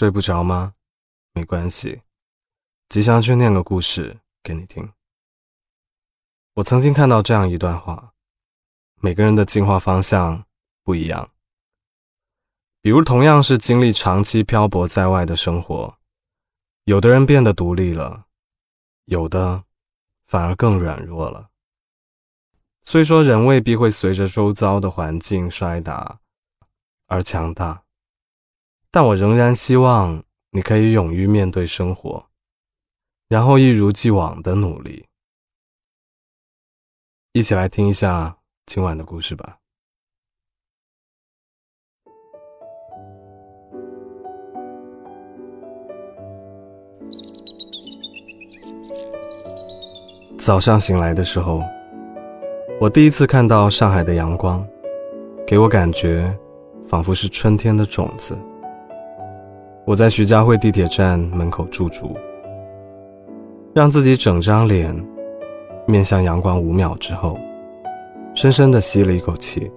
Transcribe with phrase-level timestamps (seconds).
[0.00, 0.76] 睡不着吗？
[1.34, 2.00] 没关系，
[2.88, 4.90] 吉祥去念个故事给你听。
[6.54, 8.14] 我曾经看到这样一段话：
[9.02, 10.46] 每个人的进化方向
[10.82, 11.30] 不一样。
[12.80, 15.98] 比如，同样是经历长期漂泊在外的生活，
[16.84, 18.24] 有的人变得独立了，
[19.04, 19.64] 有的
[20.24, 21.50] 反而更软弱了。
[22.80, 26.20] 虽说人未必会随着周遭的环境摔打
[27.04, 27.84] 而强大。
[28.92, 32.26] 但我仍然希望你可以勇于面对生活，
[33.28, 35.06] 然后一如既往的努力。
[37.32, 39.58] 一起来听一下今晚的故事吧。
[50.36, 51.62] 早上醒来的时候，
[52.80, 54.66] 我第一次看到上海的阳光，
[55.46, 56.36] 给我感觉
[56.84, 58.36] 仿佛是春天的种子。
[59.90, 62.16] 我在徐家汇地铁站门口驻足，
[63.74, 64.94] 让自己整张脸
[65.84, 67.36] 面向阳光五秒之后，
[68.32, 69.68] 深深的吸了一口气，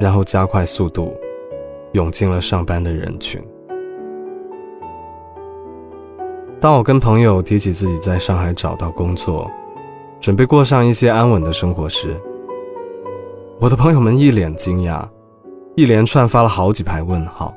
[0.00, 1.14] 然后加快速度，
[1.92, 3.40] 涌进了上班的人群。
[6.58, 9.48] 当我跟朋友提起自己在上海找到工作，
[10.18, 12.20] 准备过上一些安稳的生活时，
[13.60, 15.00] 我的朋友们一脸惊讶，
[15.76, 17.54] 一连串发了好几排问号。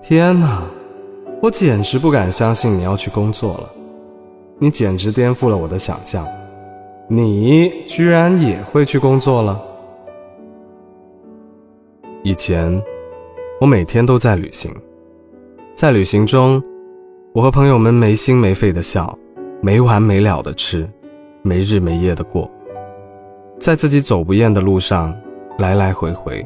[0.00, 0.62] 天哪！
[1.40, 3.70] 我简直不敢相信你要去工作了，
[4.58, 6.26] 你简直颠覆了我的想象，
[7.06, 9.62] 你居然也会去工作了。
[12.24, 12.82] 以前，
[13.60, 14.74] 我每天都在旅行，
[15.76, 16.60] 在旅行中，
[17.32, 19.16] 我和朋友们没心没肺的笑，
[19.60, 20.90] 没完没了的吃，
[21.42, 22.50] 没日没夜的过，
[23.60, 25.16] 在自己走不厌的路上
[25.58, 26.44] 来来回回，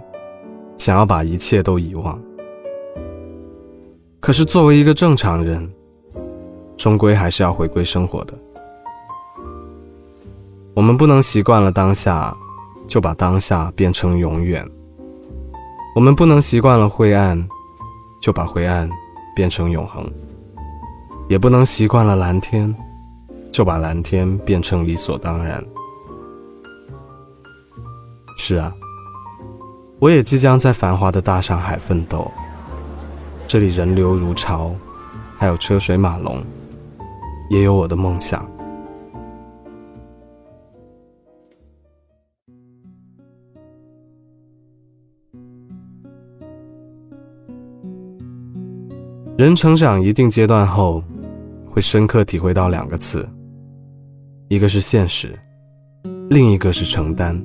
[0.76, 2.20] 想要把一切都遗忘。
[4.22, 5.68] 可是，作为一个正常人，
[6.76, 8.32] 终归还是要回归生活的。
[10.74, 12.32] 我们不能习惯了当下，
[12.86, 14.64] 就把当下变成永远；
[15.96, 17.36] 我们不能习惯了灰暗，
[18.22, 18.88] 就把灰暗
[19.34, 20.04] 变成永恒；
[21.28, 22.72] 也不能习惯了蓝天，
[23.50, 25.60] 就把蓝天变成理所当然。
[28.38, 28.72] 是啊，
[29.98, 32.30] 我也即将在繁华的大上海奋斗。
[33.52, 34.74] 这里人流如潮，
[35.36, 36.42] 还有车水马龙，
[37.50, 38.50] 也有我的梦想。
[49.36, 51.04] 人成长一定阶段后，
[51.70, 53.28] 会深刻体会到两个词，
[54.48, 55.38] 一个是现实，
[56.30, 57.38] 另一个是承担。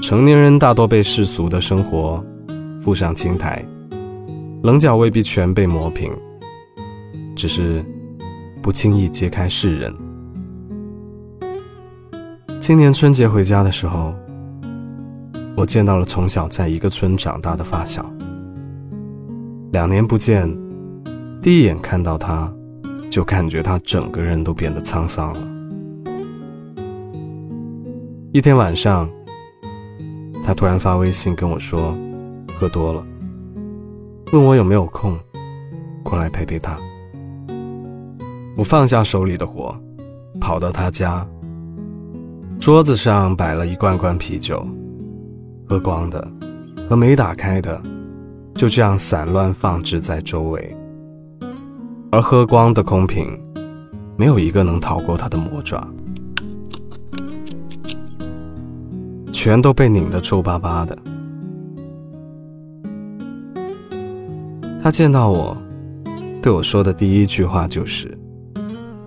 [0.00, 2.24] 成年人大多被世俗的生活
[2.80, 3.62] 附上青苔。
[4.62, 6.12] 棱角未必全被磨平，
[7.36, 7.84] 只是
[8.62, 9.94] 不轻易揭开世人。
[12.58, 14.14] 今年春节回家的时候，
[15.56, 18.04] 我见到了从小在一个村长大的发小。
[19.70, 20.48] 两年不见，
[21.40, 22.52] 第一眼看到他，
[23.08, 25.40] 就感觉他整个人都变得沧桑了。
[28.32, 29.08] 一天晚上，
[30.42, 31.96] 他突然发微信跟我说，
[32.58, 33.06] 喝多了。
[34.32, 35.16] 问我有没有空
[36.02, 36.76] 过来陪陪他。
[38.56, 39.74] 我放下手里的活，
[40.40, 41.26] 跑到他家。
[42.58, 44.66] 桌子上摆了一罐罐啤酒，
[45.68, 46.26] 喝光的
[46.88, 47.80] 和没打开的，
[48.54, 50.76] 就这样散乱放置在周围。
[52.10, 53.38] 而喝光的空瓶，
[54.16, 55.86] 没有一个能逃过他的魔爪，
[59.32, 60.98] 全都被拧得皱巴巴的。
[64.86, 65.56] 他见到我，
[66.40, 68.16] 对我说的第一句话就是：“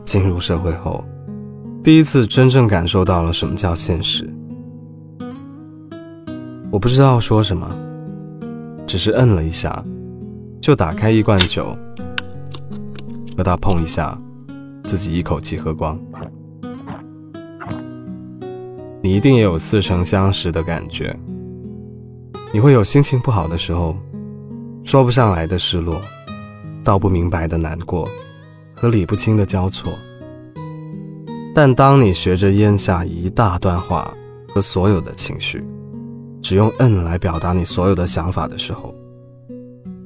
[0.03, 1.01] 进入社会后，
[1.81, 4.29] 第一次真正感受到了什么叫现实。”
[6.69, 7.73] 我不知道说什么，
[8.85, 9.81] 只是摁了一下，
[10.59, 11.73] 就打开一罐酒，
[13.38, 14.19] 和他碰一下，
[14.83, 15.98] 自己一口气喝光。
[19.01, 21.18] 你一定也有似曾相识的感觉，
[22.51, 23.95] 你会有心情不好的时候。
[24.83, 26.01] 说不上来的失落，
[26.83, 28.07] 道不明白的难过，
[28.73, 29.93] 和理不清的交错。
[31.53, 34.13] 但当你学着咽下一大段话
[34.47, 35.63] 和所有的情绪，
[36.41, 38.95] 只用“嗯”来表达你所有的想法的时候，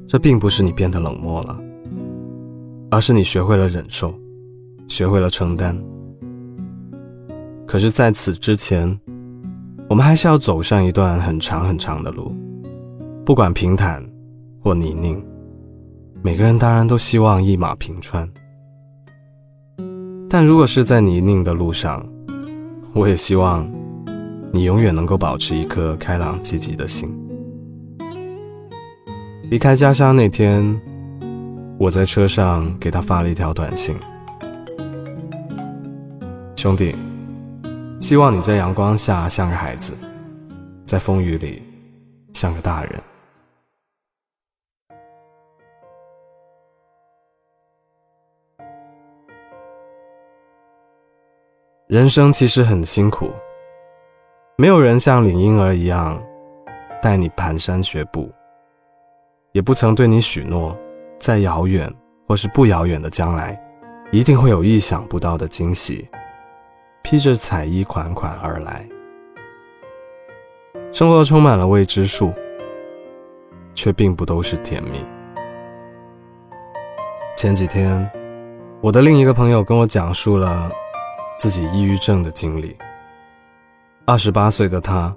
[0.07, 1.59] 这并不是你变得冷漠了，
[2.89, 4.13] 而是你学会了忍受，
[4.87, 5.77] 学会了承担。
[7.65, 8.99] 可是，在此之前，
[9.87, 12.35] 我们还是要走上一段很长很长的路，
[13.25, 14.03] 不管平坦。
[14.63, 15.21] 或泥泞，
[16.21, 18.29] 每个人当然都希望一马平川，
[20.29, 22.01] 但如果是在泥泞的路上，
[22.93, 23.69] 我也希望
[24.53, 27.13] 你永远能够保持一颗开朗积极的心。
[29.51, 30.81] 离开家乡那天，
[31.77, 33.93] 我在车上给他发了一条短信
[36.55, 36.95] ：“兄弟，
[37.99, 39.93] 希望你在阳光下像个孩子，
[40.85, 41.61] 在风雨里
[42.31, 42.93] 像个大人。”
[51.93, 53.29] 人生其实很辛苦，
[54.57, 56.19] 没有人像领婴儿一样
[57.03, 58.33] 带你蹒跚学步。
[59.51, 60.75] 也不曾对你许诺，
[61.19, 61.87] 在遥远
[62.27, 63.55] 或是不遥远的将来，
[64.11, 66.09] 一定会有意想不到的惊喜，
[67.03, 68.83] 披着彩衣款款而来。
[70.91, 72.33] 生活充满了未知数，
[73.75, 75.05] 却并不都是甜蜜。
[77.35, 78.09] 前几天，
[78.81, 80.71] 我的另一个朋友跟我讲述了
[81.43, 82.73] 自己抑郁症的经历。
[84.05, 85.13] 二十八岁的他，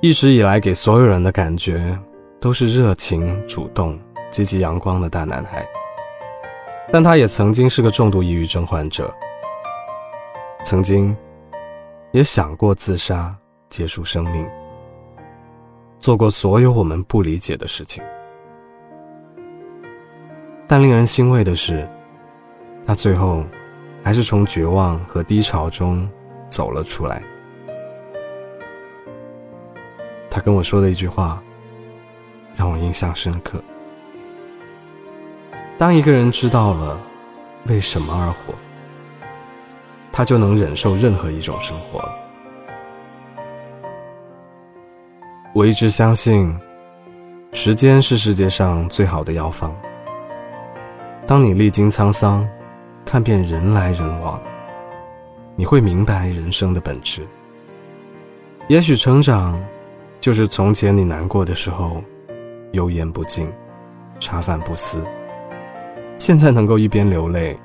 [0.00, 1.98] 一直以来给所有人的感觉。
[2.40, 3.98] 都是热情、主动、
[4.30, 5.66] 积极、阳光的大男孩，
[6.92, 9.12] 但他也曾经是个重度抑郁症患者，
[10.62, 11.14] 曾经
[12.12, 13.34] 也想过自杀、
[13.70, 14.46] 结束生命，
[15.98, 18.02] 做过所有我们不理解的事情。
[20.66, 21.88] 但令人欣慰的是，
[22.86, 23.42] 他最后
[24.04, 26.08] 还是从绝望和低潮中
[26.48, 27.20] 走了出来。
[30.30, 31.42] 他跟我说的一句话。
[32.56, 33.60] 让我印象深刻。
[35.76, 36.96] 当一个人知道了
[37.66, 38.54] 为什么而活，
[40.12, 42.08] 他就能忍受任何一种生活。
[45.52, 46.56] 我一直相信，
[47.52, 49.74] 时间是世界上最好的药方。
[51.26, 52.48] 当你历经沧桑，
[53.04, 54.40] 看遍人来人往，
[55.56, 57.26] 你会明白人生的本质。
[58.68, 59.62] 也许成长，
[60.20, 62.02] 就是从前你难过的时候。
[62.72, 63.48] 油盐不进，
[64.18, 65.00] 茶饭不思。
[66.18, 67.56] 现在能够一边流泪，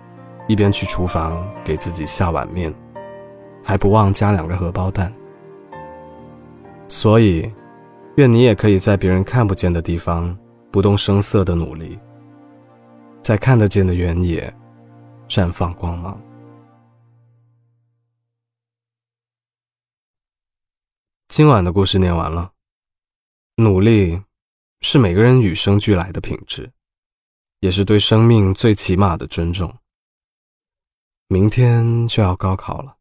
[0.47, 2.71] 一边去厨房给自己下碗面，
[3.63, 5.11] 还不忘加两个荷包蛋。
[6.87, 7.51] 所以，
[8.17, 10.37] 愿你也可以在别人看不见的地方
[10.69, 11.97] 不动声色的努力，
[13.23, 14.53] 在看得见的原野
[15.29, 16.19] 绽放光芒。
[21.27, 22.51] 今晚的故事念完了，
[23.55, 24.23] 努力。
[24.81, 26.71] 是每个人与生俱来的品质，
[27.59, 29.77] 也是对生命最起码的尊重。
[31.27, 32.97] 明天就要高考了，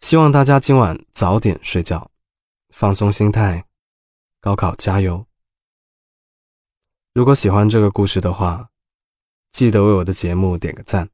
[0.00, 2.10] 希望大家今晚早点睡觉，
[2.68, 3.64] 放松心态，
[4.40, 5.26] 高考加油。
[7.14, 8.69] 如果喜欢这个故事的话，
[9.52, 11.08] 记得为我的节目点个赞。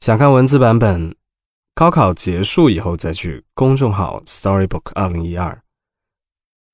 [0.00, 1.16] 想看文字版本，
[1.74, 5.62] 高考结束以后再去公众号 Storybook 二零一二。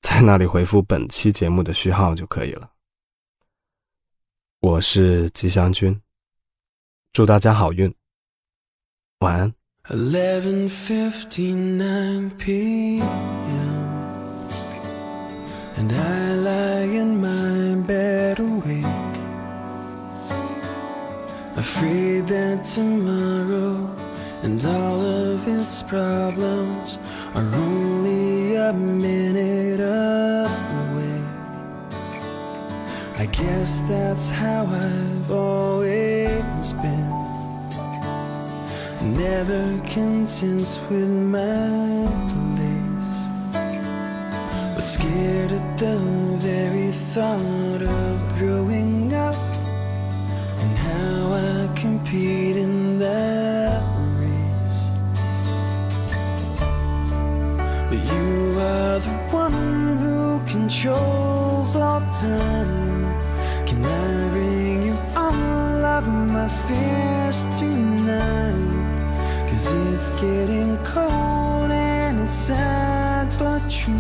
[0.01, 2.71] 在那里回复本期节目的序号就可以了。
[4.61, 6.01] 我是吉祥君，
[7.13, 7.95] 祝大家好运，
[9.21, 9.55] 晚安。
[28.71, 31.23] A minute away.
[33.19, 37.13] I guess that's how I've always been.
[39.27, 43.17] Never content with my place,
[44.75, 45.99] but scared at the
[46.39, 48.70] very thought of growing
[52.11, 53.85] Compete that
[54.19, 54.91] race.
[57.89, 63.15] But you are the one who controls all time.
[63.65, 68.99] Can I bring you all of my fears tonight?
[69.49, 73.95] Cause it's getting cold and it's sad but true.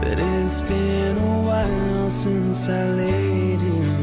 [0.00, 4.01] That it's been a while since I laid here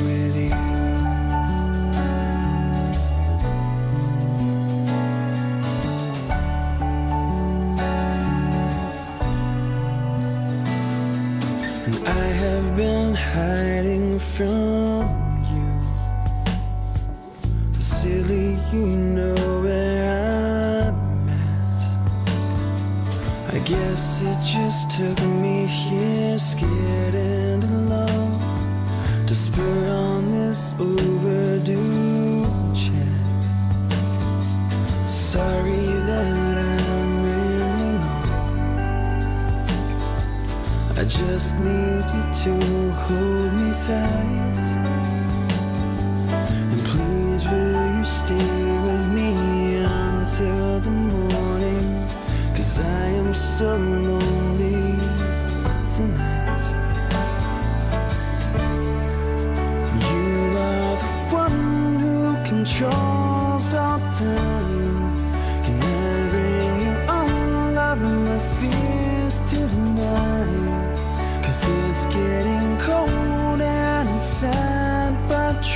[14.40, 15.04] from
[15.52, 15.70] you.
[17.82, 20.06] Silly, you know where
[20.88, 21.82] I'm at.
[23.54, 28.40] I guess it just took me here, scared and alone,
[29.28, 33.42] to spur on this overdue chat.
[35.10, 36.59] Sorry that
[41.00, 44.59] I just need you to hold me tight.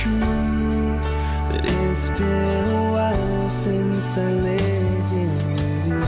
[0.04, 4.32] But it's been a while since I
[5.08, 6.00] here with you.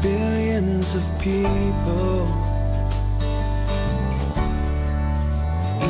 [0.00, 2.26] billions of people,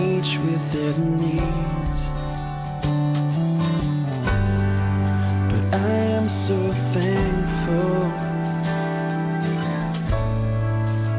[0.03, 2.26] each with their needs.
[5.77, 6.57] I am so
[6.95, 8.01] thankful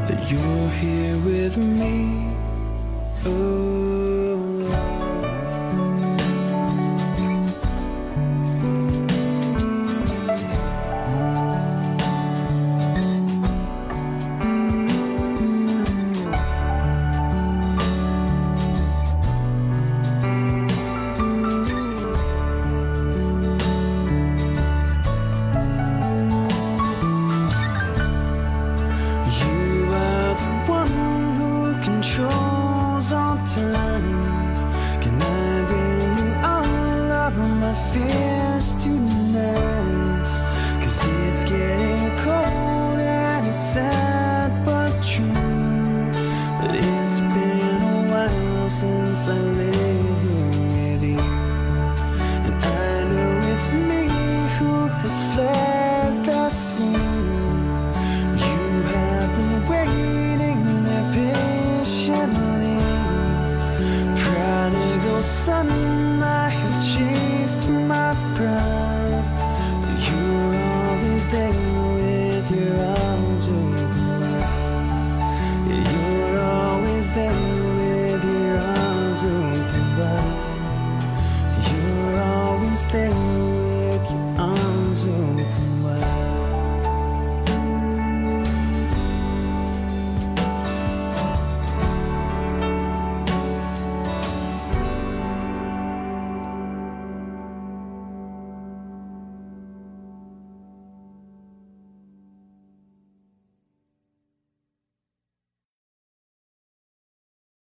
[0.08, 2.32] that you're here with me.
[3.24, 3.77] Oh.